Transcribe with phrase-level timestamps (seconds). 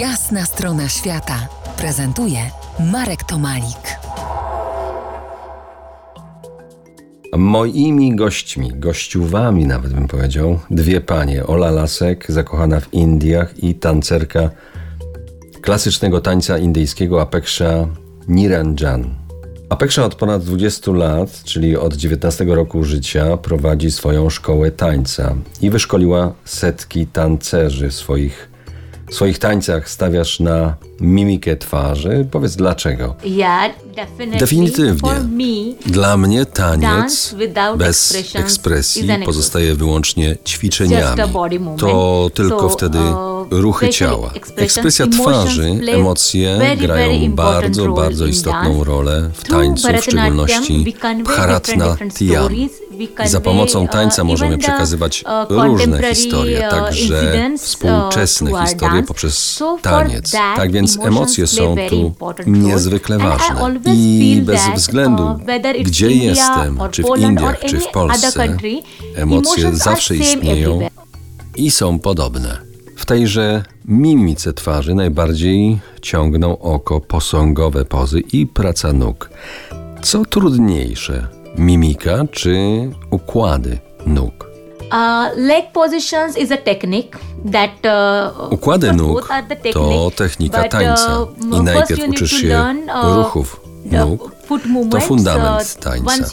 [0.00, 1.48] Jasna strona świata
[1.78, 2.38] prezentuje
[2.92, 3.98] Marek Tomalik.
[7.36, 11.46] Moimi gośćmi, gościuwami nawet bym powiedział, dwie panie.
[11.46, 14.50] Ola Lasek, zakochana w Indiach i tancerka
[15.60, 17.86] klasycznego tańca indyjskiego Apeksha
[18.28, 19.14] Niranjan.
[19.68, 25.70] Apeksha od ponad 20 lat, czyli od 19 roku życia, prowadzi swoją szkołę tańca i
[25.70, 28.55] wyszkoliła setki tancerzy swoich
[29.10, 32.26] w swoich tańcach stawiasz na mimikę twarzy.
[32.30, 33.14] Powiedz dlaczego?
[33.96, 34.38] Definitely.
[34.38, 35.10] Definitywnie.
[35.86, 37.34] Dla mnie taniec
[37.76, 41.16] bez ekspresji pozostaje wyłącznie ćwiczeniami.
[41.78, 44.30] To tylko wtedy uh, ruchy ciała.
[44.56, 50.84] Ekspresja twarzy, emocje grają bardzo, bardzo istotną rolę w tańcu, w szczególności.
[50.84, 52.68] We I convey,
[53.24, 59.02] za pomocą uh, tańca możemy the, przekazywać uh, różne historie, uh, także uh, współczesne historie
[59.02, 60.30] poprzez taniec.
[60.32, 62.14] Tak więc emocje są tu
[62.46, 63.80] niezwykle ważne.
[63.94, 65.38] I bez względu, uh,
[65.82, 68.56] gdzie jestem, czy w Indiach, czy w Polsce,
[69.14, 70.80] emocje zawsze istnieją
[71.56, 72.65] i są podobne.
[73.06, 79.30] W tejże mimice twarzy najbardziej ciągną oko posągowe pozy i praca nóg.
[80.02, 81.26] Co trudniejsze,
[81.58, 82.56] mimika czy
[83.10, 84.50] układy nóg?
[84.80, 87.18] Uh, leg positions is a technique
[87.52, 87.70] that
[88.40, 89.28] uh, Układy nóg
[89.72, 93.60] to technika but, tańca uh, i najpierw uczysz to się learn, uh, ruchów
[93.90, 94.32] the nóg.
[94.66, 96.26] movements, fundament uh, tańca.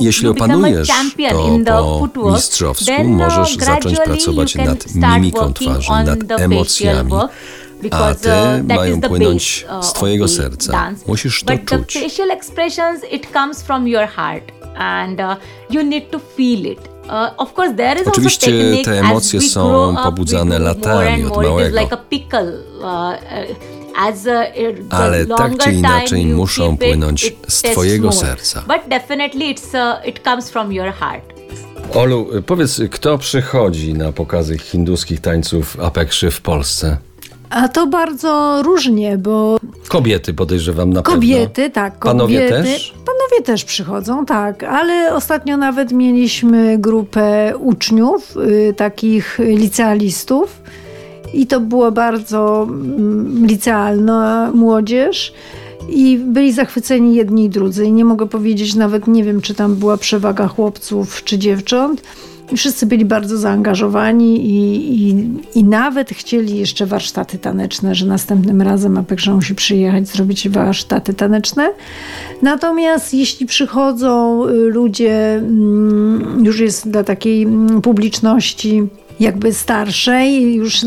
[0.00, 0.88] Jeśli opanujesz
[1.66, 7.12] to po mistrzowsku, uh, możesz zacząć pracować nad mimiką twarzy, nad emocjami,
[7.90, 10.92] a te uh, mają płynąć z twojego serca.
[11.06, 11.98] Musisz to czuć.
[12.02, 15.20] facial expressions it comes from your heart and
[15.70, 16.90] you need to feel it
[18.06, 18.52] Oczywiście
[18.84, 21.88] te emocje są pobudzane latami od małego.
[24.90, 28.64] Ale tak czy inaczej muszą płynąć z twojego serca.
[29.74, 31.40] uh, it comes from your heart
[31.94, 36.96] Olu, powiedz, kto przychodzi na pokazy hinduskich tańców Apekszy w Polsce?
[37.50, 39.58] A to bardzo różnie, bo
[39.88, 41.74] Kobiety podejrzewam na kobiety, pewno.
[41.74, 42.94] tak, Panowie kobiety, też?
[43.06, 50.60] Panowie też przychodzą, tak, ale ostatnio nawet mieliśmy grupę uczniów, y, takich licealistów
[51.34, 55.32] i to była bardzo mm, licealna młodzież.
[55.88, 57.84] I byli zachwyceni jedni i drudzy.
[57.84, 62.02] I nie mogę powiedzieć, nawet nie wiem, czy tam była przewaga chłopców czy dziewcząt.
[62.52, 68.62] I wszyscy byli bardzo zaangażowani i, i, i nawet chcieli jeszcze warsztaty taneczne, że następnym
[68.62, 71.72] razem Apekże musi przyjechać, zrobić warsztaty taneczne.
[72.42, 78.86] Natomiast jeśli przychodzą y, ludzie, mm, już jest dla takiej mm, publiczności
[79.20, 80.80] jakby starszej, już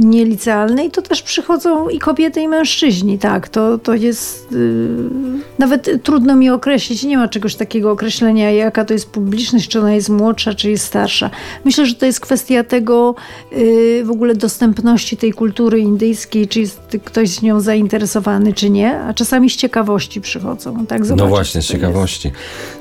[0.00, 3.18] nielicealnej, to też przychodzą i kobiety, i mężczyźni.
[3.18, 4.88] Tak, to, to jest y,
[5.58, 7.02] nawet trudno mi określić.
[7.02, 10.84] Nie ma czegoś takiego określenia, jaka to jest publiczność, czy ona jest młodsza, czy jest
[10.84, 11.30] starsza.
[11.64, 13.14] Myślę, że to jest kwestia tego
[13.52, 18.98] y, w ogóle dostępności tej kultury indyjskiej, czy jest ktoś z nią zainteresowany, czy nie,
[18.98, 20.86] a czasami z ciekawości przychodzą.
[20.86, 21.82] Tak, No zobaczyć, właśnie, z to jest.
[21.84, 22.30] ciekawości.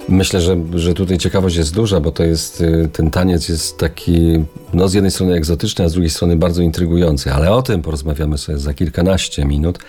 [0.09, 4.40] Myślę, że, że tutaj ciekawość jest duża, bo to jest, y, ten taniec jest taki,
[4.73, 8.37] no z jednej strony egzotyczny, a z drugiej strony bardzo intrygujący, ale o tym porozmawiamy
[8.37, 9.79] sobie za kilkanaście minut,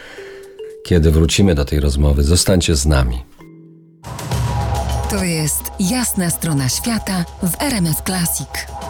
[0.85, 2.23] kiedy wrócimy do tej rozmowy.
[2.23, 3.23] Zostańcie z nami.
[5.11, 8.82] To jest Jasna strona świata w RMS Classic.